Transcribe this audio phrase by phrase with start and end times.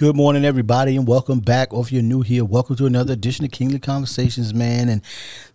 [0.00, 1.74] Good morning, everybody, and welcome back.
[1.74, 4.88] Or if you're new here, welcome to another edition of Kingly Conversations, man.
[4.88, 5.02] And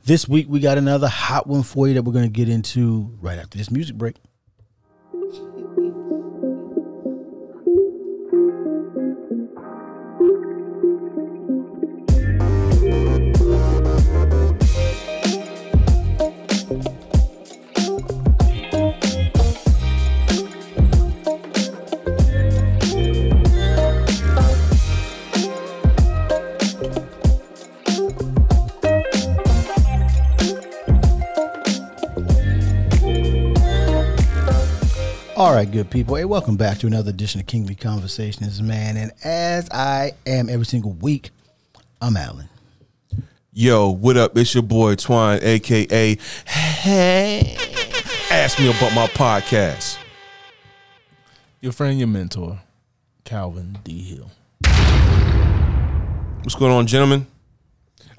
[0.03, 3.17] this week we got another hot one for you that we're going to get into
[3.21, 4.17] right after this music break.
[35.65, 36.15] Right, good people.
[36.15, 38.97] Hey, welcome back to another edition of Kingly Conversations, man.
[38.97, 41.31] And as I am every single week,
[42.01, 42.49] I'm Alan.
[43.51, 44.37] Yo, what up?
[44.37, 47.57] It's your boy Twine, aka Hey.
[48.29, 49.97] Ask me about my podcast.
[51.61, 52.59] Your friend, your mentor,
[53.23, 54.03] Calvin D.
[54.03, 54.31] Hill.
[56.41, 57.25] What's going on, gentlemen?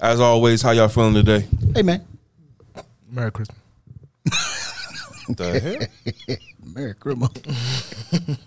[0.01, 1.47] As always, how y'all feeling today?
[1.73, 2.05] Hey, man.
[3.09, 3.57] Merry Christmas.
[5.29, 5.59] The
[6.27, 6.37] hell?
[6.73, 7.31] Merry Christmas.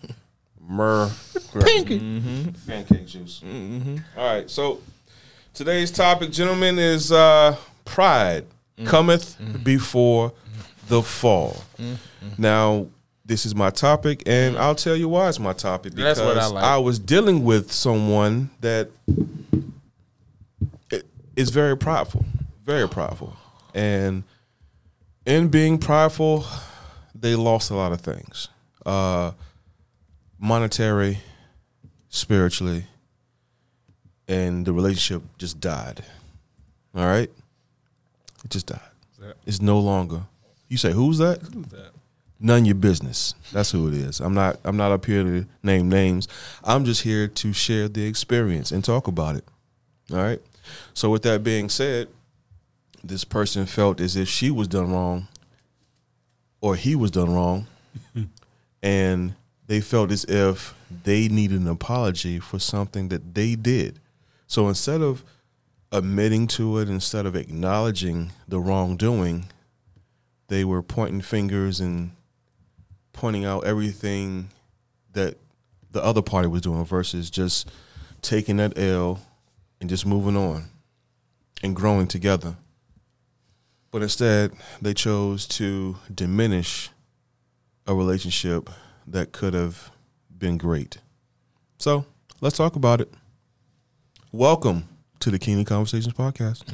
[0.61, 1.11] Mer
[1.61, 1.98] Pinky.
[1.98, 2.70] Mm-hmm.
[2.70, 3.42] pancake juice.
[3.45, 3.97] Mm-hmm.
[4.17, 4.81] All right, so
[5.53, 8.45] today's topic, gentlemen, is uh, pride
[8.78, 8.87] mm.
[8.87, 9.62] cometh mm-hmm.
[9.62, 10.33] before
[10.89, 11.62] the fall.
[12.39, 12.87] Now,
[13.25, 14.61] this is my topic, and mm.
[14.61, 16.84] I'll tell you why it's my topic because That's what I like.
[16.84, 18.91] was dealing with someone that
[21.37, 22.25] is very prideful,
[22.65, 23.37] very prideful,
[23.75, 24.25] and
[25.27, 26.44] in being prideful,
[27.21, 28.49] they lost a lot of things,
[28.87, 29.33] uh,
[30.39, 31.19] monetary,
[32.09, 32.87] spiritually,
[34.27, 36.03] and the relationship just died.
[36.95, 37.31] All right,
[38.45, 38.81] it just died.
[39.47, 40.23] It's no longer.
[40.69, 41.41] You say who's that?
[41.43, 41.91] Who's that?
[42.43, 43.34] None your business.
[43.53, 44.21] That's who it is.
[44.21, 44.59] I'm not.
[44.65, 46.27] I'm not up here to name names.
[46.65, 49.45] I'm just here to share the experience and talk about it.
[50.11, 50.41] All right.
[50.95, 52.09] So with that being said,
[53.05, 55.28] this person felt as if she was done wrong,
[56.60, 57.66] or he was done wrong,
[58.82, 59.34] and
[59.66, 64.00] they felt as if they needed an apology for something that they did.
[64.47, 65.25] So instead of
[65.93, 69.47] admitting to it, instead of acknowledging the wrongdoing,
[70.49, 72.10] they were pointing fingers and
[73.12, 74.49] pointing out everything
[75.12, 75.37] that
[75.91, 77.70] the other party was doing versus just
[78.22, 79.20] taking that L
[79.81, 80.65] and just moving on
[81.62, 82.56] and growing together.
[83.93, 86.91] But instead, they chose to diminish
[87.89, 88.71] a relationship
[89.06, 89.91] that could have
[90.37, 90.99] been great.
[91.78, 92.05] So
[92.41, 93.12] let's talk about it.
[94.31, 96.65] Welcome to the Kingly Conversations podcast.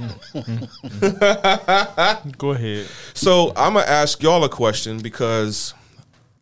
[2.38, 2.86] Go ahead.
[3.14, 5.72] So I'm gonna ask y'all a question because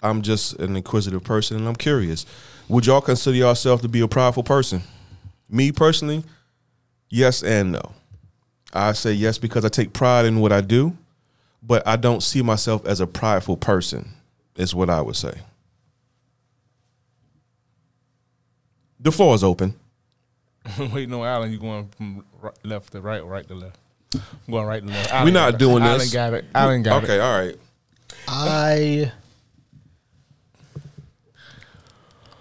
[0.03, 2.27] I'm just an inquisitive person and I'm curious.
[2.69, 4.83] Would y'all consider yourself to be a prideful person?
[5.49, 6.25] Me personally,
[7.11, 7.93] yes and no.
[8.75, 10.97] I say yes because I take pride in what I do,
[11.63, 14.11] but I don't see myself as a prideful person.
[14.57, 15.35] Is what I would say.
[19.01, 19.75] The floor is open.
[20.93, 23.79] Wait, no, Alan, you going from right, left to right, or right to left?
[24.15, 24.21] I'm
[24.53, 25.13] going right to left.
[25.25, 25.59] We're not got it.
[25.59, 26.13] doing Alan this.
[26.13, 26.45] got it.
[26.55, 27.21] Alan got okay, it.
[27.21, 27.57] all right.
[28.29, 29.13] I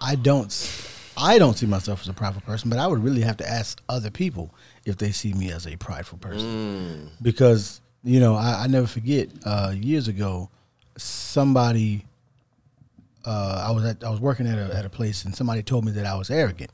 [0.00, 3.22] I don't s- I don't see myself as a prideful person, but I would really
[3.22, 4.54] have to ask other people
[4.86, 7.10] if they see me as a prideful person.
[7.22, 10.50] Because, you know, I, I never forget uh, years ago
[10.96, 12.04] somebody
[13.24, 15.84] uh, I was at I was working at a at a place and somebody told
[15.84, 16.70] me that I was arrogant.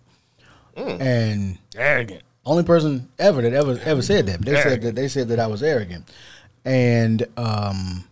[0.77, 2.23] And Arrogant.
[2.47, 4.41] only person ever that ever ever said that.
[4.41, 6.09] They said that they said that I was arrogant,
[6.65, 8.05] and um,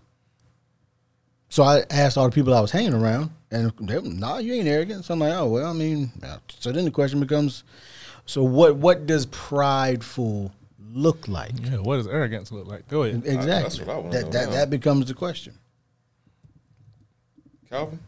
[1.48, 4.53] so I asked all the people I was hanging around, and they, were, nah, you
[4.53, 5.04] ain't arrogant.
[5.06, 6.12] So I'm like, oh well, I mean,
[6.58, 7.64] so then the question becomes,
[8.28, 8.76] so what?
[8.76, 10.52] What does prideful
[10.92, 11.52] look like?
[11.62, 12.86] Yeah, what does arrogance look like?
[12.88, 13.22] Go ahead.
[13.24, 13.86] Exactly.
[13.86, 14.54] what I wanna that know that now.
[14.54, 15.54] that becomes the question.
[17.70, 17.98] Calvin,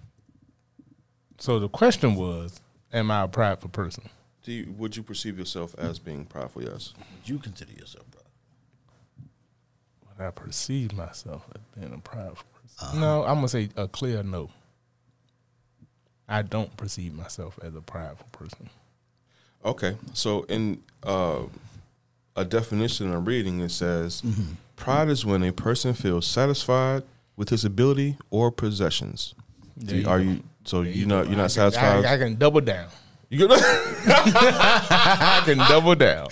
[1.38, 2.60] So the question was,
[2.92, 4.10] am I a prideful person?
[4.42, 6.62] do you, would you perceive yourself as being prideful?
[6.64, 6.92] Yes.
[6.98, 8.26] Would you consider yourself, brother?
[10.18, 13.00] Would I perceive myself as being a prideful person?
[13.00, 13.30] no, uh-huh.
[13.30, 14.50] I'm gonna say a clear no.
[16.28, 18.68] I don't perceive myself as a prideful person.
[19.64, 21.40] Okay, so in uh,
[22.36, 24.22] a definition I'm reading, it says
[24.76, 27.02] pride is when a person feels satisfied
[27.36, 29.34] with his ability or possessions.
[29.78, 31.30] Do you- are you so you're you not go.
[31.30, 32.04] you're I not can- satisfied?
[32.04, 32.88] I, I can double down.
[33.28, 36.26] You I can double down.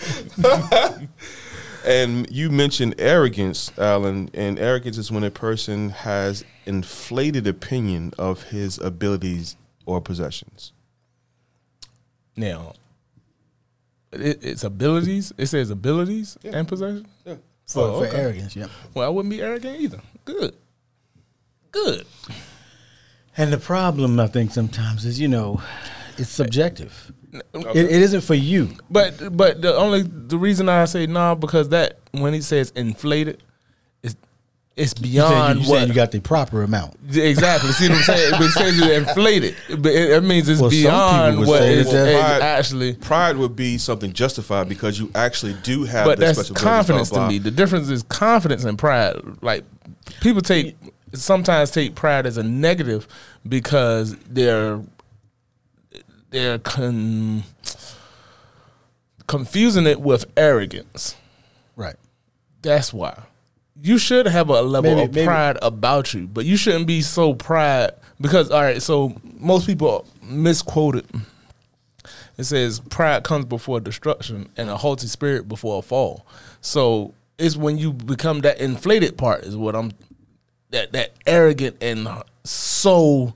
[1.85, 8.43] and you mentioned arrogance, Alan, and arrogance is when a person has inflated opinion of
[8.43, 9.55] his abilities
[9.85, 10.73] or possessions.
[12.35, 12.73] Now,
[14.11, 15.33] it, it's abilities.
[15.37, 17.07] It says abilities and possession.
[17.25, 17.35] Yeah.
[17.67, 18.67] For, Oh, for arrogance, yeah.
[18.93, 20.01] Well, I wouldn't be arrogant either.
[20.25, 20.55] Good.
[21.71, 22.05] Good.
[23.37, 25.61] And the problem, I think, sometimes is you know,
[26.17, 27.11] it's subjective.
[27.31, 28.71] It, it isn't for you.
[28.89, 33.35] But but the only the reason I say no because that when he says inflated,
[33.35, 33.43] it's
[34.79, 36.95] it's You saying beyond you, you, what saying you got the proper amount.
[37.11, 37.71] exactly.
[37.71, 38.31] See what I'm saying?
[38.31, 41.59] But it says it's inflated, but it, it means it's Well, some beyond would what
[41.59, 42.93] say it's, that it's pride- actually.
[42.95, 46.71] Pride would be something justified because you actually do have But that's special ability, blah,
[46.71, 47.37] confidence to me.
[47.39, 49.15] The difference is confidence and pride.
[49.41, 49.63] Like
[50.21, 50.75] people take
[51.13, 53.07] sometimes take pride as a negative
[53.47, 54.81] because they're
[56.31, 57.43] they're con,
[59.27, 61.15] confusing it with arrogance.
[61.75, 61.95] Right.
[62.61, 63.23] That's why.
[63.81, 67.01] You should have a level Maybe- of maybe- pride about you, but you shouldn't be
[67.01, 71.05] so pride because all right, so most people misquoted.
[72.37, 76.25] It says pride comes before destruction and a haughty spirit before a fall.
[76.61, 79.91] So it's when you become that inflated part is what I'm
[80.71, 82.07] that that arrogant and
[82.43, 83.33] so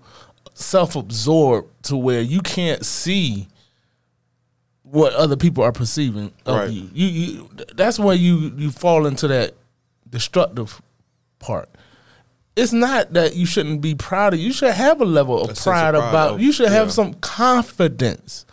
[0.54, 3.48] self-absorbed to where you can't see
[4.84, 6.70] what other people are perceiving of Right.
[6.70, 6.90] you.
[6.94, 7.50] You, you.
[7.76, 9.56] That's where you you fall into that
[10.14, 10.82] destructive
[11.40, 11.70] part.
[12.56, 14.40] It's not that you shouldn't be proud of.
[14.40, 16.34] You should have a level of A of pride, pride about.
[16.36, 16.94] of- you should have yeah.
[16.94, 18.46] some confidence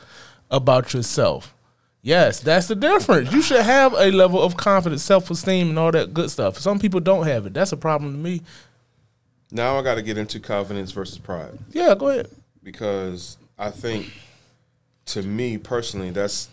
[0.51, 1.55] about yourself.
[2.03, 3.31] Yes, that's the difference.
[3.31, 6.57] You should have a level of confidence, self esteem, and all that good stuff.
[6.59, 7.53] Some people don't have it.
[7.53, 8.41] That's a problem to me.
[9.53, 12.29] Now I got to get into confidence versus pride Yeah, go ahead.
[12.63, 14.11] because I think,
[15.07, 16.49] to me personally, that's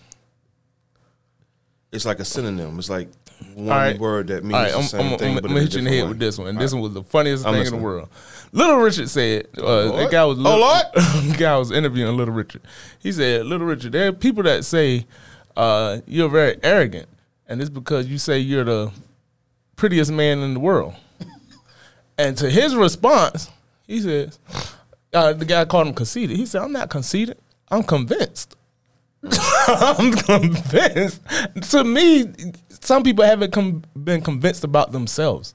[1.93, 2.77] it's like a synonym.
[2.77, 3.07] It's like
[3.53, 3.99] one right.
[3.99, 5.73] word that means right, the I'm, same I'm, thing, I'm, but I'm in a hit
[5.73, 6.55] you in the head different with this one.
[6.55, 7.73] This one was the funniest thing listening.
[7.73, 8.09] in the world.
[8.51, 10.11] Little Richard said, uh, Lord.
[10.11, 11.37] guy was Oh, Little, Lord.
[11.37, 12.61] guy was interviewing Little Richard.
[12.99, 15.05] He said, Little Richard, there are people that say
[15.55, 17.07] uh, you're very arrogant,
[17.47, 18.91] and it's because you say you're the
[19.75, 20.93] prettiest man in the world.
[22.17, 23.49] and to his response,
[23.85, 24.39] he says,
[25.13, 26.35] uh, the guy called him conceited.
[26.35, 27.37] He said, I'm not conceited.
[27.69, 28.56] I'm convinced.
[29.67, 31.21] I'm convinced.
[31.71, 32.33] To me,
[32.69, 35.53] some people haven't com- been convinced about themselves.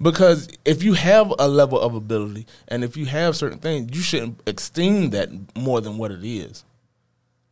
[0.00, 4.02] Because if you have a level of ability and if you have certain things, you
[4.02, 6.64] shouldn't esteem that more than what it is.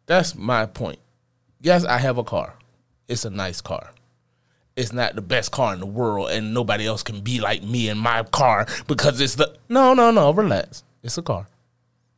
[0.06, 0.98] That's my point.
[1.60, 2.56] Yes, I have a car.
[3.06, 3.92] It's a nice car.
[4.74, 7.88] It's not the best car in the world and nobody else can be like me
[7.88, 10.82] in my car because it's the No, no, no, relax.
[11.02, 11.46] It's a car.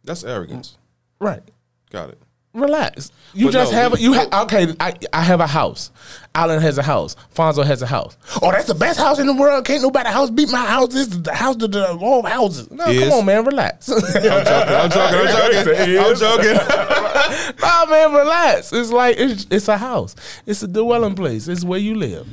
[0.04, 0.78] That's arrogance.
[1.18, 1.42] Right.
[1.90, 2.18] Got it.
[2.54, 3.10] Relax.
[3.32, 4.74] You But just no, have we- you ha- okay.
[4.78, 5.90] I, I have a house.
[6.34, 7.16] Alan has a house.
[7.34, 8.14] Fonzo has a house.
[8.42, 9.64] Oh, that's the best house in the world.
[9.64, 10.88] Can't nobody house beat my house.
[10.92, 12.70] This is the house of the all houses.
[12.70, 13.88] No, Is- come on, man, relax.
[13.88, 14.30] I'm joking.
[14.30, 15.18] I'm joking.
[15.18, 15.98] I'm joking.
[15.98, 17.56] I'm joking.
[17.62, 18.70] nah, man, relax.
[18.72, 20.14] It's like it's, it's a house.
[20.44, 21.48] It's a dwelling place.
[21.48, 22.26] It's where you live.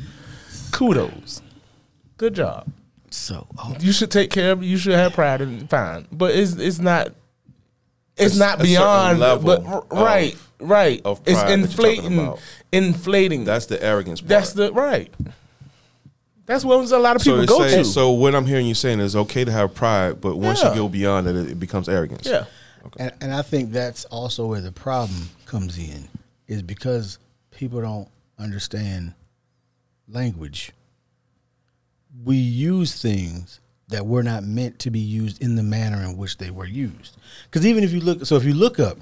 [0.71, 1.41] Kudos.
[2.17, 2.69] Good job.
[3.11, 4.63] So, oh, You should take care of.
[4.63, 6.07] You should have pride and fine.
[6.11, 7.13] But it's it's not.
[8.19, 9.19] It's A- not a beyond.
[9.19, 11.01] level but r- of- right, right.
[11.05, 12.19] of it's pride that you're inflating.
[12.19, 12.39] about.
[12.71, 13.45] Inflating.
[13.45, 14.29] That's the arrogance part.
[14.29, 15.13] That's the right.
[16.45, 17.89] That's what a lot of people it's go saying- to.
[17.89, 20.69] So what I'm hearing you saying is okay to have pride, but once Yeah.
[20.71, 22.25] you go beyond it, it becomes arrogance.
[22.25, 22.45] yeah.
[22.97, 26.07] and, and I think that's also where the problem comes in,
[26.47, 27.19] is because
[27.51, 28.07] people don't
[28.39, 29.13] understand
[30.07, 30.71] language.
[32.23, 36.37] We use things that were not meant to be used in the manner in which
[36.37, 37.17] they were used.
[37.45, 38.97] Because even if you look, so if you look up,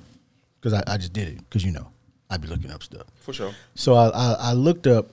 [0.60, 1.88] because I, I just did it, because you know,
[2.30, 3.08] I'd be looking up stuff.
[3.22, 3.54] For sure.
[3.76, 5.08] So I, I, I looked up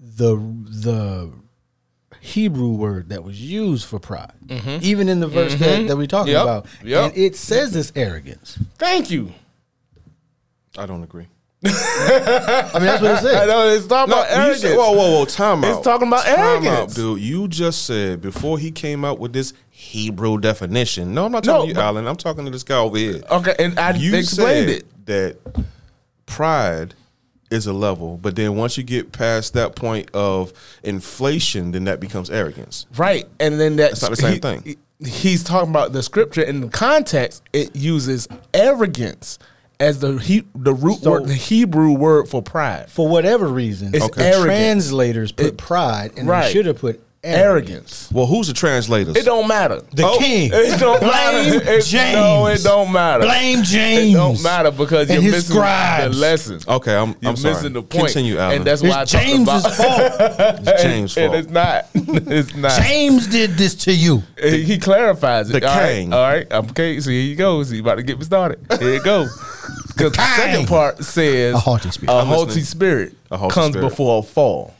[0.00, 1.30] the the
[2.20, 4.78] Hebrew word that was used for pride, mm-hmm.
[4.82, 5.86] even in the verse that, mm-hmm.
[5.88, 6.42] that we're talking Yep.
[6.42, 7.04] about, Yep.
[7.04, 8.58] and it says it's arrogance.
[8.78, 9.32] Thank you.
[10.78, 11.26] I don't agree.
[11.64, 13.48] I mean, that's what it I says.
[13.48, 14.60] know it's talking No, about arrogance.
[14.62, 15.76] said, whoa, whoa, whoa, time out.
[15.76, 16.92] It's talking about time arrogance.
[16.92, 17.20] out, dude.
[17.20, 21.14] You just said before he came out with this Hebrew definition.
[21.14, 22.06] No, I'm not talking No, to you, Alan.
[22.06, 23.22] I'm talking to this guy over here.
[23.30, 25.06] Okay, and I you explained said it.
[25.06, 25.64] that
[26.26, 26.94] pride
[27.50, 30.52] is a level, but then once you get past that point of
[30.82, 32.86] inflation, then that becomes arrogance.
[32.96, 34.62] Right, and then that's not the same he- thing.
[34.64, 34.78] he-
[35.08, 37.42] he's talking about the scripture in the context.
[37.52, 39.38] It uses arrogance
[39.82, 42.86] as the he, the root So- word, the Hebrew word for pride.
[42.88, 44.44] For whatever reason, It's the arrogant.
[44.46, 46.46] translators put It- pride, and right.
[46.46, 47.08] they should have put arrogance.
[47.24, 48.08] Arrogance.
[48.12, 49.14] Well, who's the translators?
[49.16, 49.80] It don't matter.
[49.92, 50.50] The Oh, king.
[50.52, 51.70] It don't Blame matter.
[51.70, 52.14] It- James.
[52.16, 53.22] No, it don't matter.
[53.22, 54.12] Blame James.
[54.14, 56.14] It don't matter because and you're his missing scribes.
[56.16, 56.60] the lesson.
[56.66, 57.54] Okay, I'm, You're I'm sorry.
[57.54, 58.06] missing the point.
[58.06, 58.56] Continue, Alan.
[58.56, 60.58] And that's It's why I talked James's about fault.
[60.66, 61.34] It's James' fault.
[61.36, 61.86] it's not.
[61.94, 62.82] It's not.
[62.82, 64.22] James did this to you.
[64.42, 65.60] He he clarifies it.
[65.60, 66.12] The All right, king.
[66.12, 66.52] All right.
[66.52, 66.98] Okay.
[67.00, 67.62] So here you go.
[67.62, 68.58] So you about to get me started.
[68.80, 69.28] Here you go.
[69.94, 72.12] Because the second part says A haughty spirit.
[72.12, 73.88] A I'm haughty spirit A haughty comes spirit.
[73.88, 74.74] before a fall.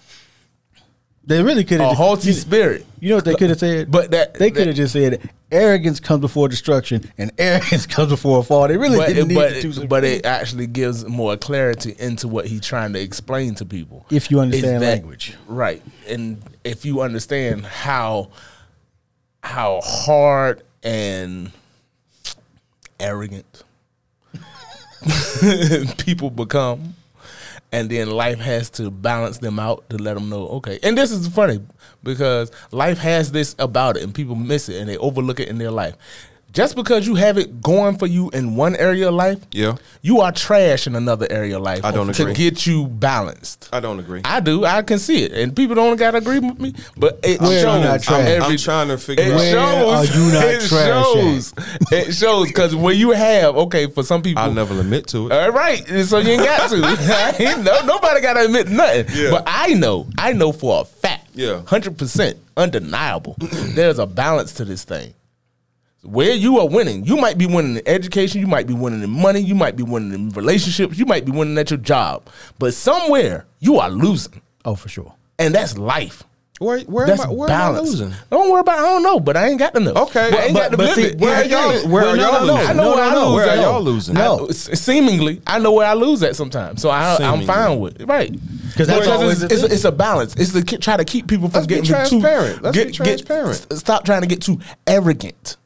[1.24, 1.96] They really could A have.
[1.96, 2.84] haughty you, spirit.
[2.98, 3.90] you know what they could have said?
[3.90, 8.40] But that- they could have just said arrogance comes before destruction and arrogance comes before
[8.40, 8.66] a fall.
[8.66, 11.94] They really But didn't it, need but, to it, but it actually gives more clarity
[11.98, 14.04] into what he's trying to explain to people.
[14.10, 15.36] If you understand that- language.
[15.46, 15.80] right?
[16.08, 18.30] And if you understand how
[19.44, 21.52] how hard and
[23.00, 23.62] arrogant
[25.98, 26.94] people become,
[27.72, 30.78] and then life has to balance them out to let them know, okay.
[30.82, 31.60] And this is funny
[32.02, 35.58] because life has this about it, and people miss it and they overlook it in
[35.58, 35.96] their life.
[36.52, 39.76] Just because you have it going for you in one area of life, Yeah.
[40.02, 42.34] you are trash in another area of life I don't to agree.
[42.34, 43.70] get you balanced.
[43.72, 44.20] I don't agree.
[44.24, 44.64] I do.
[44.66, 46.74] I can see it, and people don't gotta agree with me.
[46.96, 47.84] But it Where are you shows.
[47.84, 48.20] not trash?
[48.20, 49.36] I'm, every- I'm trying to figure it out.
[49.36, 49.52] Where
[50.06, 50.10] shows.
[50.10, 51.54] are you not it trash shows.
[51.90, 54.42] It shows because when you have okay for some people.
[54.42, 55.32] I'll never admit to it.
[55.32, 56.82] All right, so you ain't got to.
[57.42, 59.06] Ain't no, nobody got to admit nothing.
[59.14, 59.30] Yeah.
[59.30, 61.62] But I know, I know for a fact, Yeah.
[61.66, 63.36] hundred percent undeniable.
[63.40, 65.14] there's a balance to this thing.
[66.04, 69.10] Where you are winning, you might be winning in education, you might be winning in
[69.10, 72.28] money, you might be winning in relationships, you might be winning at your job,
[72.58, 75.14] but somewhere you are losing, oh, for sure.
[75.38, 76.24] and that's life.
[76.58, 77.88] Where, where, That's am I, where am I balance.
[77.90, 78.14] losing?
[78.30, 78.78] Don't worry about.
[78.78, 79.92] I don't know, but I ain't got to know.
[79.94, 81.18] Okay, I ain't but- got to but see, it.
[81.18, 81.82] Where are Yeah, y'all?
[81.82, 81.88] yeah.
[81.88, 82.54] Where are no, y'all no, no.
[82.54, 82.68] losing?
[82.70, 83.26] I know No, where no, I no.
[83.30, 83.34] lose.
[83.34, 84.14] Where are y'all losing?
[84.14, 84.46] No.
[84.46, 88.00] I- s- seemingly, I know where I lose at sometimes, so I, I'm fine with
[88.00, 88.06] it.
[88.06, 88.30] Right?
[88.76, 89.72] 'Cause that's Because always it's, it's, thing.
[89.72, 90.36] it's a balance.
[90.36, 92.62] It's to try to keep people from Let's be getting too transparent.
[92.62, 93.66] Let's be get- transparent.
[93.72, 95.56] s- stop trying to get too arrogant.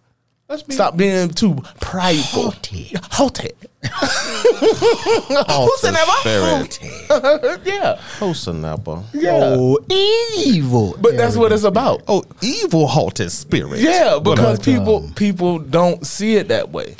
[0.48, 2.50] Let's be Stop being too prideful.
[2.52, 2.92] Haughty.
[3.10, 3.50] Haughty.
[3.82, 6.18] Who's in that?
[6.20, 6.78] Spirit.
[7.66, 7.98] Yeah.
[8.18, 9.04] Hosanapa.
[9.12, 9.32] Yeah.
[9.42, 10.96] Oh, evil.
[11.00, 12.02] But that's what it's about.
[12.06, 13.80] Oh, evil halted spirit.
[13.80, 16.94] Yeah, because But, people um, people don't see it that way.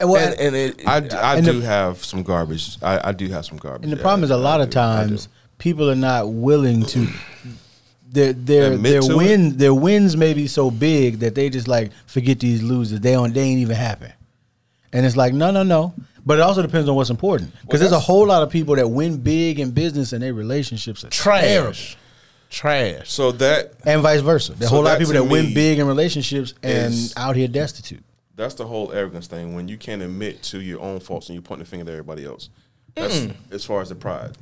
[0.00, 2.76] Well, and, and it, I, I And do the- have some garbage.
[2.82, 3.84] I, I do have some garbage.
[3.84, 4.74] And the Yeah, problem is, a lot of do.
[4.74, 5.28] times
[5.58, 7.06] people are not willing to.
[8.12, 11.68] Their their Admit their to win their wins may be so big that they just
[11.68, 13.00] like forget these losers.
[13.00, 14.12] They don't they ain't even happen.
[14.92, 15.94] And it's like no no no.
[16.26, 18.88] But it also depends on what's important because there's a whole lot of people that
[18.88, 21.72] win big in business and their relationships are terrible.
[21.72, 21.96] trash,
[22.50, 23.10] trash.
[23.10, 24.52] So that and vice versa.
[24.52, 27.36] There's a So whole lot of people that win big in relationships and is- out
[27.36, 28.02] here destitute.
[28.36, 29.54] that's the whole arrogance thing.
[29.54, 32.24] When you can't admit to your own faults and you point the finger at everybody
[32.24, 32.50] else.
[32.94, 33.34] That's mm.
[33.52, 34.36] as far as the pride.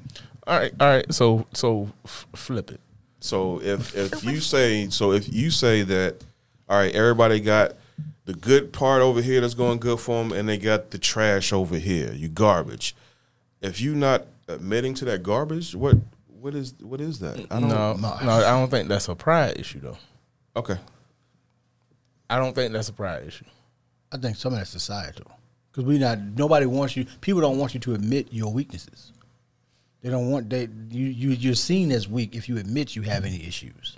[0.47, 1.13] All right, all right.
[1.15, 2.81] So so f- flip it.
[3.21, 3.65] So mm.
[3.65, 6.23] if if you say so if you say that
[6.69, 7.73] all right, everybody got
[8.27, 11.53] the good part over here that's going good for them, and they got the trash
[11.53, 12.13] over here.
[12.13, 12.95] You garbage.
[13.63, 15.97] If you're not admitting to that garbage, what
[16.27, 17.39] what is what is that?
[17.51, 17.69] I don't.
[17.69, 19.99] No, no, I don't think that's a pride issue though.
[20.57, 20.77] Okay.
[22.31, 23.47] I don't think that's a pride issue.
[24.13, 25.31] I think some of that's societal
[25.71, 27.07] because we not nobody wants you.
[27.23, 29.13] People don't want you to admit your weaknesses.
[30.03, 33.25] They don't want they you you you're seen as weak if you admit you have
[33.25, 33.97] any issues.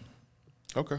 [0.76, 0.98] Okay.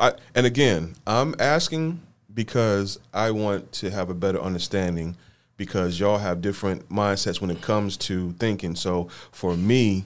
[0.00, 2.00] I and again, I'm asking
[2.34, 5.16] because I want to have a better understanding
[5.56, 8.74] because y'all have different mindsets when it comes to thinking.
[8.74, 10.04] So for me,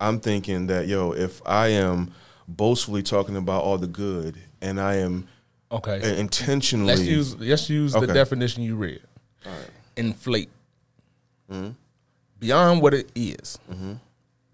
[0.00, 2.12] I'm thinking that yo, if I am
[2.48, 5.28] boastfully talking about all the good and I am
[5.70, 6.18] Okay.
[6.18, 8.04] intentionally Let's use let's use Okay.
[8.06, 9.00] the definition you read.
[9.96, 10.50] Inflate.
[11.50, 11.70] Mm-hmm.
[12.42, 13.56] Beyond what it is.
[13.70, 13.92] Mm-hmm.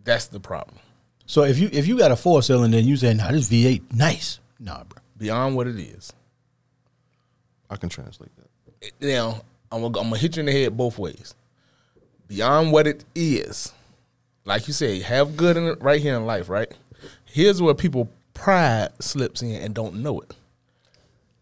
[0.04, 0.76] That's the problem.
[1.24, 3.94] So if you if you got a four cylinder and you say, "Nah, this V8
[3.94, 5.00] nice," nah, bro.
[5.16, 6.12] Beyond what it is.
[7.70, 8.92] I can translate that.
[9.00, 9.40] Now,
[9.72, 11.34] I'm gonna, I'm gonna hit you in the head both ways.
[12.26, 13.72] Beyond what it is,
[14.44, 16.70] like you said, have good in it right here in life, right?
[17.24, 20.34] Here's where people pride slips in and don't know it.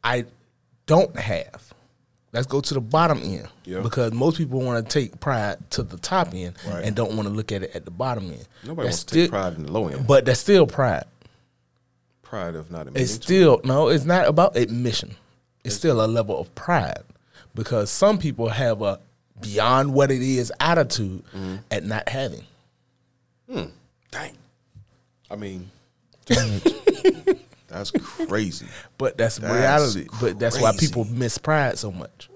[0.05, 0.27] I
[0.87, 1.75] don't have.
[2.37, 3.81] Let's go to the bottom end Yeah.
[3.81, 6.85] because most people want to take pride to the top end Right.
[6.85, 8.47] and don't want to look at it at the bottom end.
[8.63, 10.07] Nobody That's wants to take pride in the low end.
[10.07, 11.05] but that's still pride.
[12.23, 13.23] pride of not admitting It's it.
[13.23, 13.89] still no.
[13.89, 15.17] It's not about admission.
[15.65, 17.03] It's still a level of pride
[17.55, 19.01] because some people have a
[19.41, 21.57] beyond what it is attitude Mm-hmm.
[21.71, 22.45] at not having.
[24.11, 24.37] Dang.
[25.31, 25.71] I mean,
[27.69, 27.91] that's
[28.29, 28.67] crazy.
[28.99, 30.07] But that's, That's reality.
[30.21, 32.29] But that's why people miss pride so much.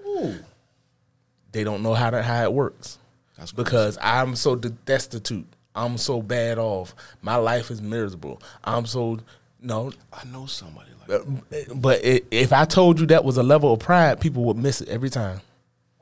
[1.53, 2.99] They don't know how to how it works.
[3.37, 3.65] That's crazy.
[3.65, 5.47] because I'm so destitute.
[5.75, 6.95] I'm so bad off.
[7.23, 8.43] My life is miserable.
[8.63, 9.19] I'm so
[9.61, 9.93] no.
[10.13, 11.09] I know somebody like
[11.49, 11.81] that.
[11.81, 14.81] But i if I told you that was a level of pride, people would miss
[14.81, 15.41] it every time.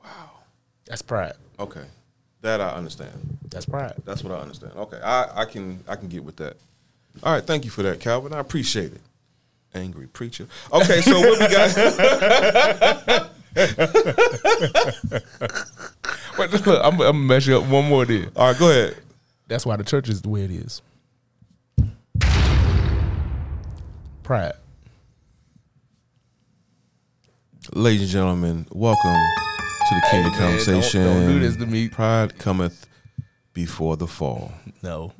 [0.03, 0.31] Wow.
[0.85, 1.33] That's pride.
[1.59, 1.85] Okay.
[2.41, 3.37] That I understand.
[3.49, 3.95] That's pride.
[4.05, 4.73] That's what I understand.
[4.75, 4.99] Okay.
[5.01, 6.57] I, I can I can get with that.
[7.23, 8.33] All right, thank you for that, Calvin.
[8.33, 9.01] I appreciate it.
[9.75, 10.47] Angry preacher.
[10.73, 13.29] Okay, so what we got
[16.37, 18.31] But look, I'm, I'm gonna mess you up one more then.
[18.35, 18.97] All right, go ahead.
[19.47, 20.81] That's why the church is the way it is.
[24.23, 24.53] Pride.
[27.73, 31.03] Ladies and gentlemen, welcome to the Kingdom Hey, man, don't- Conversation.
[31.03, 31.89] don't do this to me.
[31.89, 32.87] Pride cometh
[33.53, 34.51] before the fall.
[34.81, 35.13] No.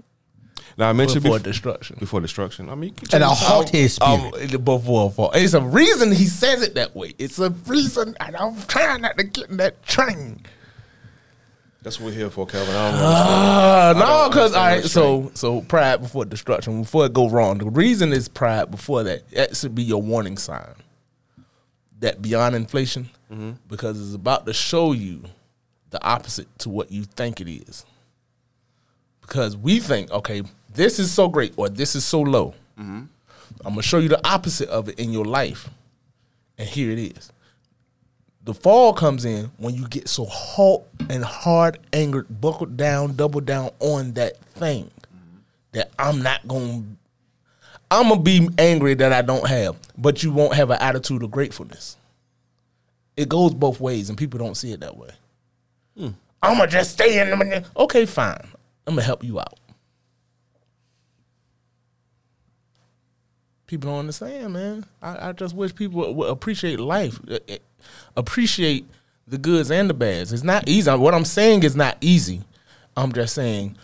[0.80, 1.98] Now I mentioned Before before, destruction.
[2.00, 2.70] before destruction.
[2.70, 4.54] I mean, you keep And a telling me- haughty spirit.
[4.56, 5.32] Um, before a fall.
[5.36, 7.14] It's a reason he says it that way.
[7.20, 10.42] It's a reason, and I'm trying not to get in that train.
[11.82, 12.74] That's what we're here for, Calvin.
[12.76, 13.06] I don't know.
[13.06, 13.94] Uh,
[14.24, 14.84] no, because all understand right.
[14.84, 17.58] that So, so pride before destruction, before it go wrong.
[17.58, 19.30] The reason is pride before that.
[19.32, 20.76] That should be your warning sign.
[22.00, 23.52] That beyond inflation, Mm-hmm.
[23.68, 25.24] because it's about to show you
[25.92, 27.86] the opposite to what you think it is.
[29.30, 30.44] Because we think, okay,
[30.74, 32.54] this is so great or this is so low.
[32.78, 33.04] Mm-hmm.
[33.64, 35.70] I'm gonna show you the opposite of it in your life,
[36.58, 37.32] and here it is
[38.50, 43.42] the fall comes in when you get so hot and hard angered, buckled down, double
[43.42, 44.90] down on that thing
[45.72, 46.84] that I'm not gonna.
[47.92, 51.30] I'm gonna be angry that I don't have, but you won't have an attitude of
[51.30, 51.96] gratefulness.
[53.18, 55.10] It goes both ways, and people don't see it that way.
[55.96, 56.10] Hmm.
[56.42, 57.66] I'm gonna just stay in the.
[57.78, 58.48] Okay, fine.
[58.88, 59.60] I'm gonna help you out.
[63.68, 64.86] People don't understand, man.
[65.02, 67.58] I, I just wish people would- appreciate life, uh, uh,
[68.18, 68.86] appreciate
[69.28, 70.34] the goods and the bads.
[70.34, 70.90] It's not easy.
[70.92, 72.42] What I'm saying is not easy.
[72.98, 73.78] I'm just saying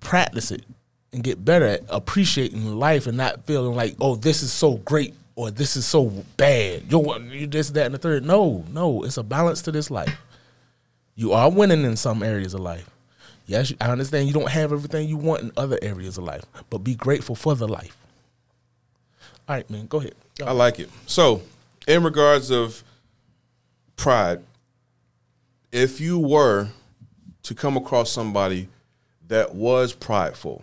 [0.00, 0.64] practice it
[1.12, 5.14] and get better at appreciating life and not feeling like, oh, this is so great
[5.36, 6.06] or this is so
[6.38, 6.90] bad.
[6.90, 8.24] Yo, you this, that, and the third.
[8.24, 10.18] No, no, it's a balance to this life.
[11.14, 12.88] You are winning in some areas of life.
[13.48, 16.78] Yes, I understand you don't have everything you want in other areas of life, but
[16.78, 17.96] be grateful for the life.
[19.48, 20.14] All right, man, go ahead.
[20.44, 20.90] I like it.
[21.06, 21.40] So,
[21.86, 22.84] in regards of
[23.96, 24.40] pride,
[25.72, 26.68] if you were
[27.44, 28.68] to come across somebody
[29.28, 30.62] that was prideful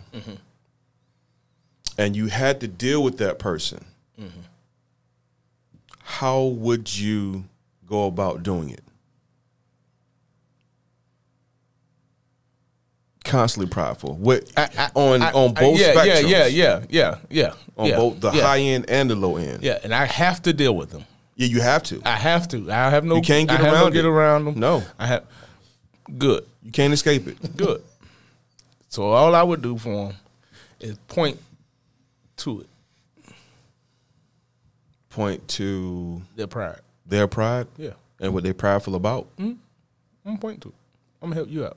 [1.98, 3.84] and you had to deal with that person,
[4.16, 4.40] mm-hmm.
[6.04, 7.46] how would you
[7.84, 8.84] go about doing it?
[13.26, 14.14] Constantly prideful.
[14.16, 14.50] What
[14.94, 16.28] on I- on I- both yeah, spectrums?
[16.28, 17.52] Yeah, yeah, yeah, yeah, yeah.
[17.76, 19.62] On yeah, both the yeah, high end and the low end.
[19.62, 21.04] Yeah, and I have to deal with them.
[21.34, 22.00] Yeah, you have to.
[22.04, 22.70] I have to.
[22.70, 23.16] I have no.
[23.16, 24.58] You can't get I have no around get around them.
[24.60, 24.82] No.
[24.98, 25.24] I have.
[26.16, 26.46] Good.
[26.62, 27.56] You can't escape it.
[27.56, 27.82] Good.
[28.88, 30.16] So all I would do for them
[30.80, 31.38] is point
[32.38, 32.66] to it.
[35.10, 36.80] Point to Their pride.
[37.04, 37.90] their pride Yeah.
[38.20, 39.26] and what they're prideful about.
[39.36, 39.52] Mm-hmm.
[40.28, 40.74] I'm point to it.
[41.20, 41.76] I'm gonna help you out.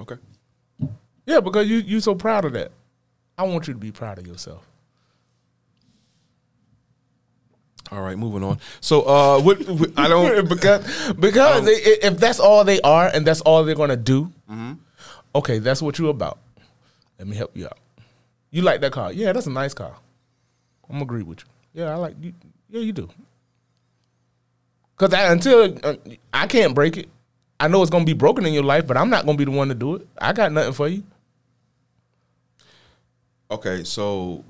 [0.00, 0.16] Okay.
[1.26, 2.72] Yeah, because you you're so proud of that.
[3.38, 4.66] I want you to be proud of yourself.
[7.90, 8.58] All right, moving on.
[8.80, 9.58] So, uh, what,
[9.98, 10.48] I don't.
[10.48, 14.32] because because i- i- if that's all they are and that's all they're gonna do,
[15.34, 16.38] okay, that's what you're about.
[17.18, 17.78] Let me help you out.
[18.50, 19.12] You like that car?
[19.12, 19.94] Yeah, that's a nice car.
[20.88, 21.82] I'm gonna agree with you.
[21.82, 22.32] Yeah, I like you.
[22.70, 23.08] Yeah, you do.
[24.96, 25.94] Because until uh,
[26.32, 27.08] I can't break it,
[27.62, 29.52] I know it's gonna be broken in your life, but I'm not gonna be the
[29.52, 30.08] one to do it.
[30.20, 31.04] I got nothing for you.
[33.52, 34.44] Okay, so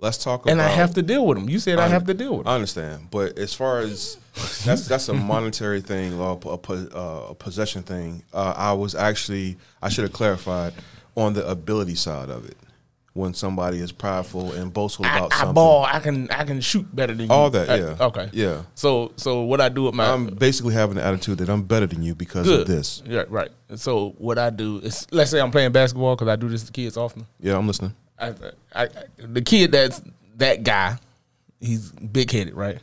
[0.00, 0.50] let's talk about.
[0.50, 1.48] and I have to deal with them.
[1.48, 4.18] You said I, have to deal with I understand, but as far as
[4.64, 8.24] that's that's a monetary thing or a, po- uh, a possession thing.
[8.34, 10.72] Uh, I was actually I should have clarified
[11.14, 12.56] on the ability side of it.
[13.14, 15.84] When somebody is prideful and boastful I, about I something, ball.
[15.84, 17.30] I can I can shoot better than you.
[17.32, 18.06] All that, Uh, yeah.
[18.06, 18.30] okay.
[18.32, 18.62] Yeah.
[18.74, 21.86] So so what I do with my I'm basically having the attitude that I'm better
[21.86, 23.02] than you because good of this.
[23.06, 23.50] Yeah, right.
[23.68, 26.62] And so what I do is let's say I'm playing basketball because I do this
[26.62, 27.26] to kids often.
[27.38, 27.94] Yeah, I'm listening.
[28.18, 28.28] I,
[28.74, 30.00] I, I the kid that's
[30.36, 30.96] that guy,
[31.60, 32.78] he's big headed, right?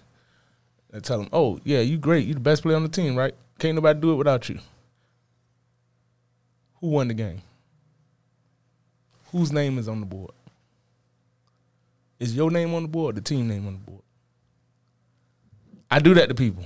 [0.93, 2.27] I tell him, "Oh yeah, you great.
[2.27, 3.33] You the best player on the team, right?
[3.57, 4.59] Can't nobody do it without you."
[6.81, 7.41] Who won the game?
[9.31, 10.31] Whose name is on the board?
[12.19, 13.15] Is your name on the board?
[13.15, 14.01] Or the team name on the board?
[15.91, 16.65] I do that to people.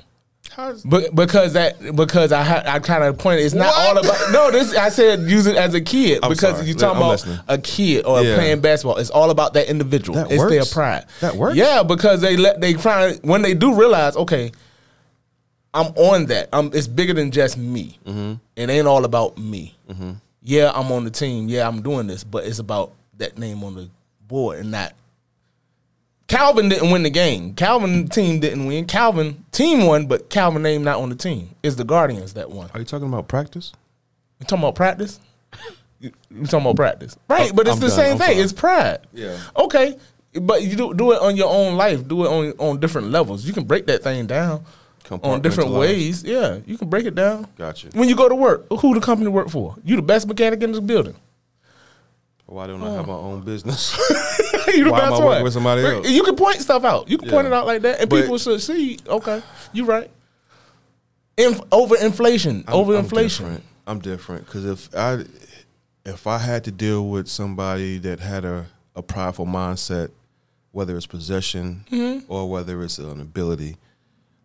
[0.86, 3.88] But because that because I ha, I kind of pointed it's not What?
[3.88, 6.68] all about no this I said use it as a kid I'm because sorry.
[6.68, 7.40] you're talking I'm about listening.
[7.48, 8.36] a kid or Yeah.
[8.36, 11.56] playing basketball it's all about that individual That it's their pride That works?
[11.56, 14.52] yeah because they let they try when they do realize okay
[15.74, 18.34] I'm on that I'm it's bigger than just me Mm-hmm.
[18.56, 19.76] it ain't all about me
[20.44, 23.76] yeah I'm on the team yeah I'm doing this but it's about that name on
[23.76, 23.90] the
[24.28, 24.94] board and not
[26.28, 27.54] Calvin didn't win the game.
[27.54, 28.86] Calvin team didn't win.
[28.86, 31.50] Calvin team won, but Calvin name not on the team.
[31.62, 32.70] It's the Guardians that won.
[32.74, 33.74] Are you talking about practice?
[34.40, 35.20] You talking about practice?
[36.00, 37.42] You you talking about practice, right?
[37.48, 37.96] I'm- but it's I'm the done.
[37.96, 38.28] same I'm thing.
[38.30, 38.40] sorry.
[38.40, 39.00] It's pride.
[39.14, 39.38] Yeah.
[39.56, 39.98] Okay.
[40.42, 42.08] But you do do it on your own life.
[42.08, 43.46] Do it on on different levels.
[43.46, 44.66] You can break that thing down
[45.12, 46.24] on different ways.
[46.24, 47.48] Yeah, you can break it down.
[47.58, 47.90] Gotcha.
[47.94, 49.76] When you go to work, who the company work for?
[49.84, 51.16] You the best mechanic in this building.
[52.46, 53.98] Why don't I have my own business?
[54.68, 56.10] you the Why am I working with somebody else?
[56.10, 57.10] You can point stuff out.
[57.10, 59.00] You can point it out like that, and But- people should see.
[59.08, 60.10] Okay, you right.
[61.38, 62.64] Inf- over inflation.
[62.68, 63.46] I'm- over inflation.
[63.46, 63.64] different.
[63.88, 65.24] I'm different because if I
[66.06, 70.12] if I had to deal with somebody that had a, a prideful mindset,
[70.72, 72.32] whether it's possession Mm-hmm.
[72.32, 73.78] or whether it's an ability,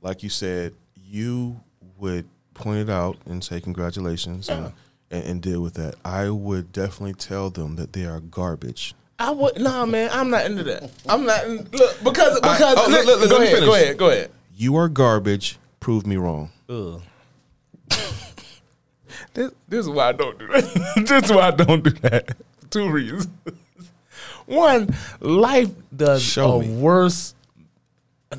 [0.00, 0.74] like you said,
[1.06, 1.60] you
[1.98, 4.72] would point it out and say congratulations and,
[5.10, 5.94] and, and deal with that.
[6.04, 8.94] I would definitely tell them that they are garbage.
[9.18, 10.10] I would nah, man.
[10.12, 10.90] I'm not into that.
[11.08, 13.98] I'm not in, look because I- because oh, look, look, look, go ahead, go ahead,
[13.98, 14.30] go ahead.
[14.56, 15.58] You are garbage.
[15.80, 16.50] Prove me wrong.
[16.68, 17.00] Ugh.
[19.34, 20.94] this this is why I don't do that.
[21.06, 22.36] this is why I don't do that.
[22.70, 23.28] Two reasons.
[24.46, 26.74] One, life does Show a me.
[26.76, 27.34] worse.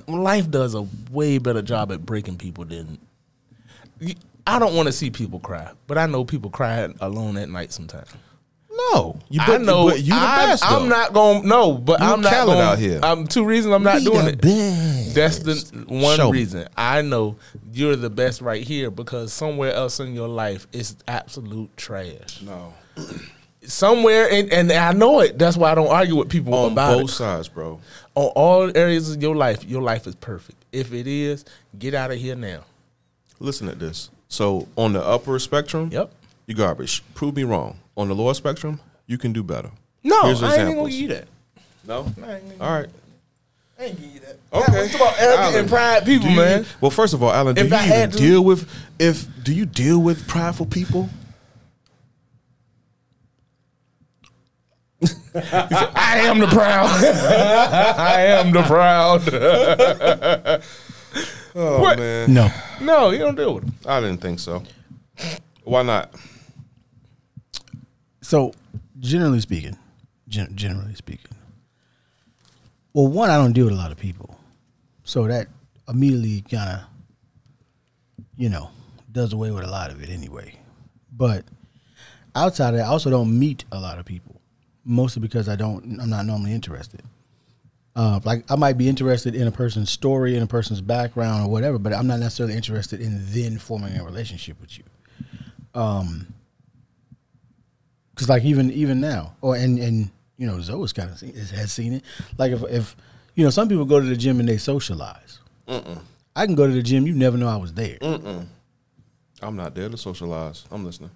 [0.08, 2.99] Life does a way better job at breaking people than.
[4.45, 7.71] I don't want to see people cry, but I know people cry alone at night
[7.71, 8.08] sometimes.
[8.93, 9.41] No, you.
[9.41, 9.88] I know.
[9.89, 10.63] But you the I, best.
[10.65, 11.41] I'm not going.
[11.41, 12.99] to No, but You I'm not going out here.
[13.04, 14.41] I'm two reasons I'm not Be doing it.
[14.41, 15.15] best.
[15.15, 16.39] That's the one Show me.
[16.39, 16.67] reason.
[16.78, 17.36] I know
[17.73, 22.41] you're the best right here because somewhere else in your life is absolute trash.
[22.41, 22.73] No.
[23.63, 25.38] Somewhere, and, and I know it.
[25.38, 27.13] That's why I don't argue with people On about both it.
[27.13, 27.82] sides, bro.
[28.19, 30.65] On all areas of your life, your life is perfect.
[30.73, 31.45] If it is,
[31.77, 32.65] get out of here now.
[33.39, 34.10] Listen at this.
[34.27, 36.12] So on the upper spectrum, Yep.
[36.45, 37.01] you garbage.
[37.15, 37.77] Prove me wrong.
[37.95, 39.71] On the lower spectrum, you can do better.
[40.03, 40.75] No, Here's I ain't even examples.
[40.75, 41.27] gonna give you that.
[41.88, 41.99] No.
[42.27, 42.89] I ain't gonna- All right.
[43.79, 44.38] I ain't give you that.
[44.51, 44.79] Okay.
[44.86, 46.65] It's about arrogant Alan, and pride people, you- man.
[46.82, 49.27] Well, first of all, Alan, do If you I even had to- deal with if
[49.45, 51.10] do you deal with prideful people?
[55.02, 56.90] I am the proud.
[57.04, 60.62] I am the proud.
[61.56, 61.98] Oh What?
[61.98, 62.50] man, No.
[62.82, 63.74] no, you don't deal with them.
[63.86, 64.64] I didn't think so.
[65.64, 66.14] Why not?
[68.22, 68.54] So,
[69.00, 69.76] generally speaking,
[70.28, 71.36] gen- generally speaking,
[72.94, 74.38] well, one, I don't deal with a lot of people,
[75.04, 75.48] so that
[75.88, 76.80] immediately kind of,
[78.38, 78.70] you know,
[79.12, 80.54] does away with a lot of it anyway.
[81.12, 81.46] But
[82.36, 84.38] outside of that, I also don't meet a lot of people,
[84.89, 87.02] mostly because I don't, I'm not normally interested.
[87.95, 91.49] Uh, like I might be interested in a person's story, in a person's background, or
[91.49, 94.84] whatever, but I'm not necessarily interested in then forming a relationship with you.
[95.73, 96.34] Um,
[98.13, 101.19] because like even even now, or and and you know Zoe's kind of
[101.52, 102.04] has seen it.
[102.38, 102.95] Like if if
[103.36, 105.39] you know some people go to the gym and they socialize.
[106.36, 107.97] I can go to the gym, you never know I was there.
[109.41, 110.65] I'm not there to socialize.
[110.71, 111.12] I'm listening.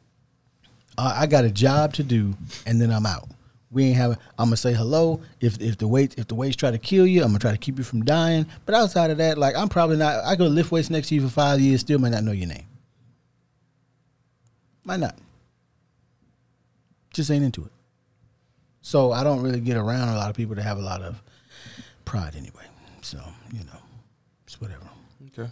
[0.98, 3.30] I, I got a job to do, and then I'm out.
[3.74, 4.18] We ain't having.
[4.38, 5.22] I'm gonna say hello.
[5.42, 7.58] If if the weight if the weights try to kill you, I'm gonna try to
[7.58, 8.46] keep you from dying.
[8.66, 10.24] But outside of that, like I'm probably not.
[10.24, 12.48] I could lift weights next to you for five years, still might not know your
[12.48, 12.66] name.
[14.84, 15.18] Might not.
[17.14, 17.72] Just ain't into it.
[18.82, 21.22] So I don't really get around a lot of people that have a lot of
[22.06, 22.66] pride anyway.
[23.02, 23.20] So
[23.52, 23.80] you know,
[24.46, 24.88] it's whatever.
[25.28, 25.50] Okay.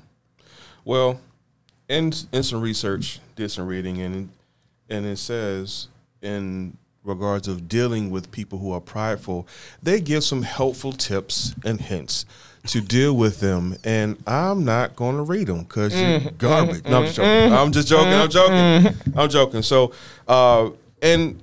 [0.86, 1.20] Well,
[1.90, 4.30] in in some research, did some reading, and
[4.90, 5.88] and it says
[6.22, 9.48] in regards of dealing with people who are prideful,
[9.82, 12.26] they give some helpful tips and hints
[12.68, 13.76] to deal with them.
[13.84, 16.38] And I'm not going to read them because you're mm-hmm.
[16.38, 16.86] garbage.
[16.86, 17.50] No, I'm just mm-hmm.
[17.50, 17.54] joking.
[17.54, 18.14] I'm just joking.
[18.14, 18.56] I'm joking.
[18.56, 19.20] Mm-hmm.
[19.20, 19.62] I'm joking.
[19.64, 19.94] So,
[20.28, 20.70] uh,
[21.02, 21.42] and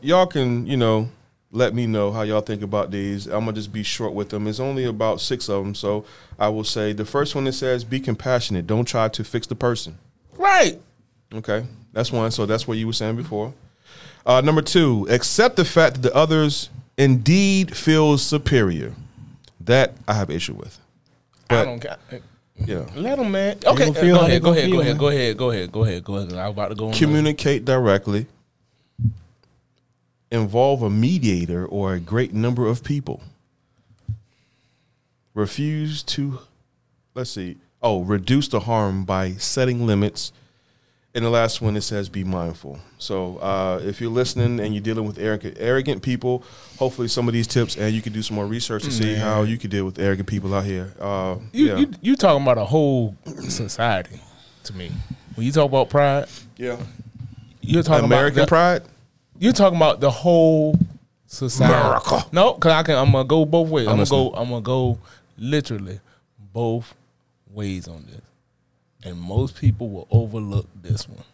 [0.00, 1.08] y'all can, you know,
[1.50, 3.26] let me know how y'all think about these.
[3.26, 4.46] I'm gonna just be short with them.
[4.46, 6.04] It's only about six of them, so
[6.38, 8.66] I will say the first one that says be compassionate.
[8.66, 9.98] Don't try to fix the person.
[10.36, 10.78] Right.
[11.32, 12.30] Okay, that's one.
[12.30, 13.54] So that's what you were saying before.
[14.28, 18.92] Uh, number two, accept the fact that the others indeed feels superior.
[19.58, 20.78] That I have issue with.
[21.48, 21.96] I don't care.
[22.56, 23.56] yeah, Let them, man.
[23.64, 25.72] Okay, gonna feel go how they ahead, go ahead, go ahead, go ahead, go ahead,
[25.72, 26.32] go ahead, go ahead.
[26.34, 26.92] I was about to go on.
[26.92, 28.26] communicate directly.
[30.30, 33.22] Involve a mediator or a great number of people.
[35.32, 36.40] Refuse to,
[37.14, 40.32] let's see, oh, reduce the harm by setting limits.
[41.18, 42.78] And the last one it says be mindful.
[42.98, 46.44] So uh, if you're listening and you're dealing with arrogant, arrogant people,
[46.78, 49.42] hopefully some of these tips and you can do some more research to see how
[49.42, 50.94] you can deal with arrogant people out here.
[51.00, 53.16] Uh, You, yeah, you you talking about a whole
[53.48, 54.20] society
[54.62, 54.92] to me.
[55.34, 56.26] When you talk about pride,
[56.56, 56.76] yeah.
[57.62, 58.82] you're talking American about the- pride.
[59.40, 60.78] You're talking about the whole
[61.26, 61.74] society.
[61.74, 62.26] America.
[62.30, 62.94] No, because I can.
[62.96, 63.88] I'm gonna go both ways.
[63.88, 64.36] I'm, I'm gonna go.
[64.36, 64.98] I'm gonna go
[65.36, 65.98] literally
[66.52, 66.94] both
[67.50, 68.22] ways on this,
[69.08, 71.24] and most people will overlook this one.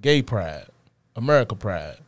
[0.00, 0.66] Gay pride,
[1.16, 1.98] America pride,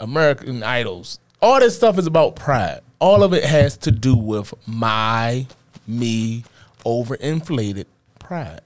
[0.00, 2.80] American Idols, all this stuff is about pride.
[2.98, 5.46] All of it has to do with my,
[5.86, 6.44] me,
[6.86, 7.84] overinflated
[8.18, 8.62] pride.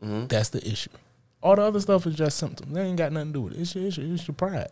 [0.00, 0.26] Mm-hmm.
[0.26, 0.90] That's the issue.
[1.42, 2.72] All the other stuff is just symptoms.
[2.72, 3.60] They ain't got nothing to do with it.
[3.60, 4.12] It's your issue.
[4.14, 4.68] It's your pride.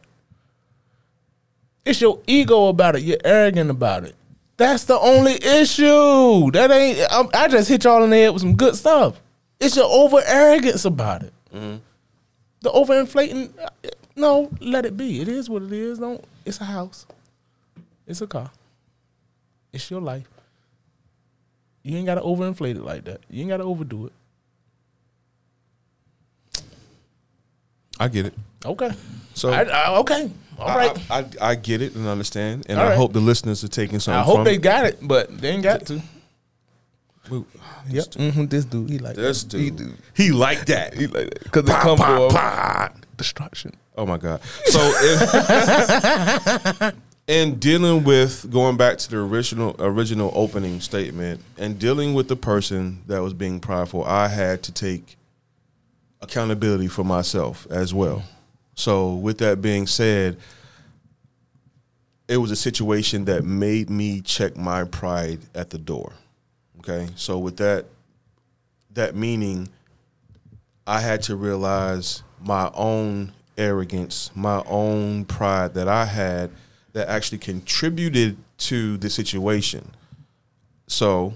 [1.84, 3.02] It's your ego about it.
[3.02, 4.14] You're arrogant about it.
[4.60, 6.50] That's the only issue.
[6.50, 6.98] That ain't.
[7.10, 9.18] I, I just hit y'all in the head with some good stuff.
[9.58, 11.32] It's your over arrogance about it.
[11.54, 11.78] Mm-hmm.
[12.60, 13.54] The over inflating.
[13.58, 13.70] Uh,
[14.16, 15.22] no, let it be.
[15.22, 15.98] It is what it is.
[15.98, 16.22] Don't.
[16.44, 17.06] It's a house.
[18.06, 18.50] It's a car.
[19.72, 20.28] It's your life.
[21.82, 23.22] You ain't got to overinflate it like that.
[23.30, 24.12] You ain't got to overdo it.
[28.00, 28.34] I get it.
[28.64, 28.90] Okay.
[29.34, 30.30] So I, I- okay.
[30.58, 30.94] All I.
[31.08, 32.96] I, I, I get it and understand, and All I right.
[32.98, 34.62] hope the listeners are taking something I hope from they it.
[34.62, 36.02] got it, but they ain't got to.
[37.30, 37.46] Well,
[37.88, 38.04] Yep.
[38.06, 38.44] Mm-hmm.
[38.46, 39.56] This dude, he like This that.
[39.58, 39.94] He dude, do.
[40.14, 40.92] he like that.
[40.94, 43.72] He like that because it Pa, come pa, for destruction.
[43.96, 44.42] Oh my god!
[44.66, 44.80] So
[46.86, 46.92] in,
[47.26, 52.36] in dealing with going back to the original original opening statement and dealing with the
[52.36, 55.16] person that was being prideful, I had to take
[56.22, 58.22] accountability for myself as well.
[58.74, 60.36] So with that being said,
[62.28, 66.12] it was a situation that made me check my pride at the door.
[66.78, 67.86] Okay, so with that
[68.92, 69.68] that meaning
[70.86, 76.50] I had to realize my own arrogance, my own pride that I had
[76.92, 79.90] that actually contributed to the situation.
[80.86, 81.34] So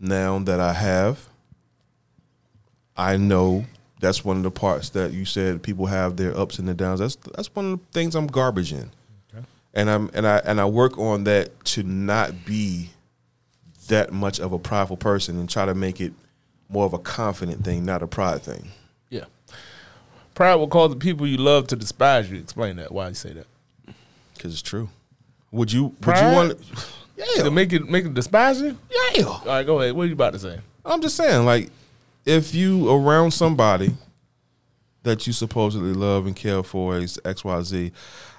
[0.00, 1.29] now that I have,
[2.96, 3.64] I know
[4.00, 7.00] that's one of the parts that you said people have their ups and their downs.
[7.00, 8.90] That's that's one of the things I'm garbage in.
[9.72, 12.90] And I'm and I and I work on that to not be
[13.86, 16.12] that much of a prideful person and try to make it
[16.68, 18.70] more of a confident thing, not a pride thing.
[19.10, 19.26] Yeah.
[20.34, 22.38] Pride will cause the people you love to despise you.
[22.38, 22.90] Explain that.
[22.90, 23.46] Why you say that?
[24.34, 24.88] Because it's true.
[25.52, 25.94] Would you?
[26.04, 26.58] Would you want?
[27.16, 27.44] Yeah.
[27.44, 28.76] To make it make it despise you?
[29.14, 29.24] Yeah.
[29.24, 29.94] All right, go ahead.
[29.94, 30.58] What are you about to say?
[30.84, 31.70] I'm just saying, like,
[32.30, 33.92] if you around somebody
[35.02, 37.92] that you supposedly love and care for is X Y Z,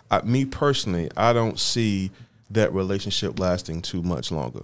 [0.10, 2.10] I, me personally, I don't see
[2.50, 4.64] that relationship lasting too much longer.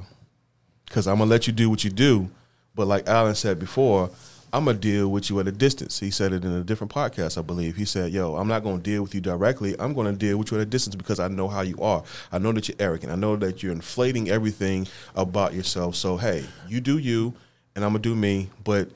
[0.85, 2.29] Because I'm gonna let you do what you do,
[2.73, 4.09] but like Alan said before,
[4.53, 5.99] I'm gonna deal with you at a distance.
[5.99, 7.75] He said it in a different podcast, I believe.
[7.75, 9.75] He said, "Yo, I'm not gonna deal with you directly.
[9.77, 12.01] I'm gonna deal with you at a distance because I know how you are.
[12.31, 13.11] I know that you're arrogant.
[13.11, 15.97] I know that you're inflating everything about yourself.
[15.97, 17.33] So hey, you do you,
[17.75, 18.49] and I'm gonna do me.
[18.63, 18.89] But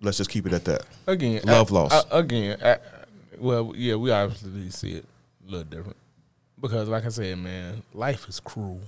[0.00, 0.82] let's just keep it at that.
[1.06, 1.92] Again, Love I- loss.
[2.10, 2.78] I- again, I-
[3.38, 5.04] well, yeah, we obviously see it
[5.46, 5.96] a little different
[6.60, 8.80] because, like I said, man, life is cruel.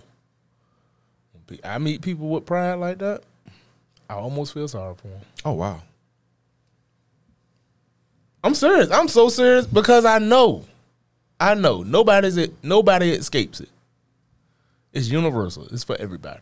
[1.64, 3.22] I meet people with pride like that.
[4.10, 5.20] I almost feel sorry for them.
[5.44, 5.80] Oh wow,
[8.44, 8.90] I'm serious.
[8.90, 10.64] I'm so serious because I know,
[11.40, 12.52] I know nobody's it.
[12.62, 13.68] Nobody escapes it.
[14.92, 15.66] It's universal.
[15.70, 16.40] It's for everybody.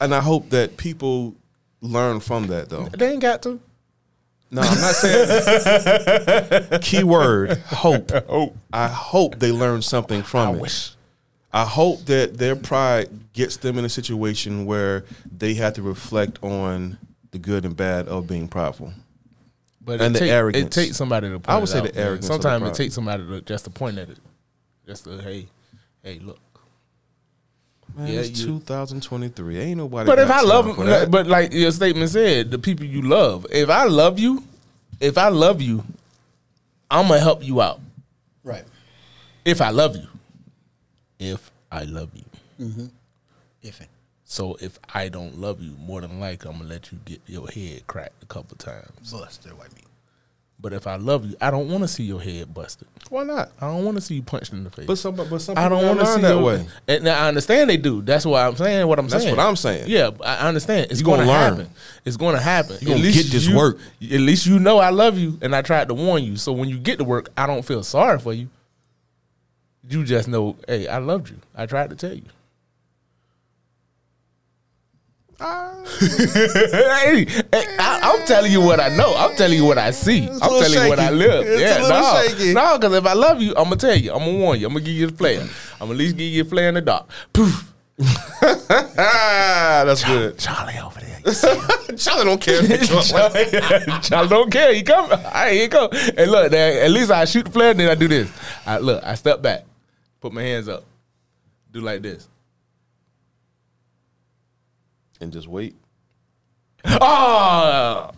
[0.00, 1.34] and I hope that people
[1.82, 2.84] learn from that though.
[2.86, 3.60] They ain't got to.
[4.50, 6.68] No, I'm not saying.
[6.82, 8.10] Keyword hope.
[8.28, 10.60] Oh, I hope they learn something from I it.
[10.60, 10.90] wish.
[11.54, 16.38] I hope that their pride gets them in a situation where they have to reflect
[16.42, 16.98] on
[17.30, 18.92] the good and bad of being prideful.
[19.84, 20.76] But And it the take, arrogance.
[20.76, 21.38] It takes somebody to.
[21.40, 22.02] Point I would it say out, the man.
[22.06, 24.18] arrogance of the Sometimes it takes somebody to just to point at it,
[24.86, 25.48] just to hey,
[26.02, 26.38] hey, look.
[27.96, 29.58] Man, Yeah, it's you- 2023.
[29.58, 30.06] Ain't nobody.
[30.06, 33.46] But if I time love, for but like your statement said, the people you love.
[33.50, 34.44] If I love you,
[35.00, 35.84] if I love you,
[36.90, 37.80] I'm gonna help you out.
[38.44, 38.64] Right.
[39.44, 40.06] If I love you,
[41.18, 42.24] if I love you.
[42.66, 42.86] Mm-hmm.
[43.62, 43.88] If it.
[44.24, 47.48] So if I don't love you, more than likely I'm gonna let you get your
[47.48, 49.12] head cracked a couple times.
[49.12, 49.84] Buster, what I mean.
[50.62, 52.86] But if I love you, I don't want to see your head busted.
[53.10, 53.50] why not?
[53.60, 54.86] I don't want to see you punched in the face.
[54.86, 56.66] But some, but some I don't want to see that your- way.
[56.86, 58.00] And now I understand they do.
[58.00, 59.34] That's why I'm saying what I'm That's saying.
[59.34, 59.86] That's what I'm saying.
[59.88, 60.92] Yeah, I understand.
[60.92, 61.68] It's going gonna happen.
[62.04, 62.76] It's going to happen.
[62.80, 63.78] You gonna get this you- work.
[64.00, 66.36] At least you know I love you, and I tried to warn you.
[66.36, 68.48] So when you get to work, I don't feel sorry for you.
[69.88, 71.38] You just know, hey, I loved you.
[71.56, 72.22] I tried to tell you.
[75.38, 79.14] Hey, hey, I, I'm telling you what I know.
[79.16, 80.28] I'm telling you what I see.
[80.28, 81.44] I'm telling you what I live.
[81.46, 82.54] It's yeah, no, shaky.
[82.54, 84.12] no, because if I love you, I'm gonna tell you.
[84.12, 84.66] I'm gonna warn you.
[84.66, 85.40] I'm gonna give you the flare.
[85.40, 87.08] I'm gonna at least give you a flare in the dark.
[87.32, 87.72] Poof.
[88.40, 90.38] That's good.
[90.38, 91.20] Charlie over there.
[91.24, 91.96] You?
[91.96, 92.62] Charlie don't care.
[92.78, 94.74] Charlie, Charlie don't care.
[94.74, 95.10] He come.
[95.10, 95.88] All right, here he go.
[96.16, 98.30] And look, at least I shoot the flare, then I do this.
[98.66, 99.02] I look.
[99.04, 99.64] I step back,
[100.20, 100.84] put my hands up,
[101.70, 102.28] do like this.
[105.22, 105.74] And just wait.
[106.84, 108.10] Oh,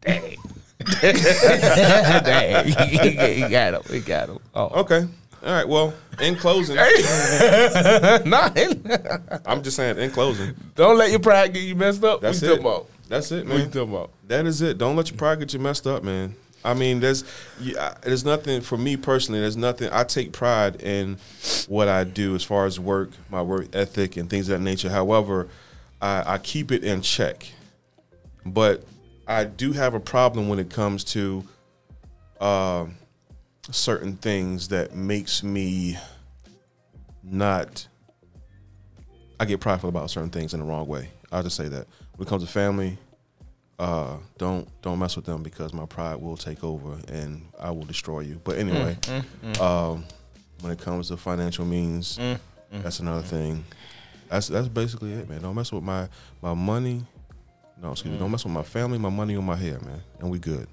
[0.00, 0.36] dang.
[1.00, 3.82] Dang, he, he- he got him.
[3.88, 4.38] He got him.
[4.54, 5.06] Oh, Okay.
[5.44, 5.66] All right.
[5.68, 6.76] Well, in closing,
[8.26, 8.50] nah,
[9.44, 9.98] I'm just saying.
[9.98, 12.20] In closing, don't let your pride get you messed up.
[12.20, 12.60] that's it.
[12.60, 12.86] about?
[13.08, 13.70] That's it, What you man.
[13.72, 14.10] talking about?
[14.28, 14.78] That is it.
[14.78, 16.36] Don't let your pride get you messed up, man.
[16.64, 17.24] I mean, there's,
[17.60, 19.40] yeah, there's nothing for me personally.
[19.40, 19.88] There's nothing.
[19.92, 21.16] I take pride in
[21.66, 24.90] what I do as far as work, my work ethic, and things of that nature.
[24.90, 25.48] However,
[26.02, 27.46] I, I keep it in check.
[28.44, 28.84] But
[29.26, 31.44] I do have a problem when it comes to
[32.40, 32.96] um
[33.70, 35.96] certain things that makes me
[37.22, 37.86] not.
[39.40, 41.08] I get prideful about certain things in the wrong way.
[41.30, 41.86] I'll just say that.
[42.16, 42.98] When it comes to family,
[43.78, 47.84] uh, don't don't mess with them because my pride will take over and I will
[47.84, 48.40] destroy you.
[48.44, 48.96] But anyway,
[49.60, 50.04] Um,
[50.60, 52.18] when it comes to financial means,
[52.70, 53.64] that's another thing.
[54.32, 55.42] That's that's basically it, man.
[55.42, 56.08] Don't mess with my
[56.40, 57.04] my money.
[57.82, 58.18] No, excuse me.
[58.18, 58.32] Don't mm.
[58.32, 60.02] mess with my family, my money, or my hair, man.
[60.20, 60.66] And we good.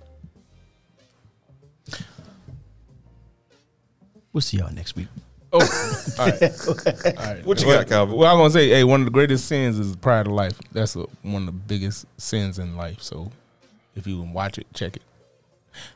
[4.32, 5.10] We'll see y'all next week.
[5.52, 5.60] Oh,
[6.20, 6.42] all right.
[6.42, 7.46] All right.
[7.46, 8.16] What you got, Calvin?
[8.16, 10.58] Well, I'm gonna say, hey, one of the greatest sins is pride of life.
[10.72, 13.02] That's a, one of the biggest sins in life.
[13.02, 13.30] So,
[13.94, 15.04] if you can watch it, check it.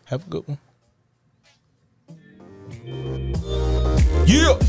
[0.05, 0.57] Have a good one.
[4.27, 4.59] Yeah.